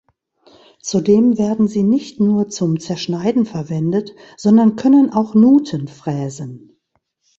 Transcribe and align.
Zudem 0.79 1.37
werden 1.37 1.67
sie 1.67 1.83
nicht 1.83 2.19
nur 2.19 2.49
zum 2.49 2.79
Zerschneiden 2.79 3.45
verwendet, 3.45 4.15
sondern 4.35 4.75
können 4.75 5.13
auch 5.13 5.35
Nuten 5.35 5.87
fräsen. 5.87 6.75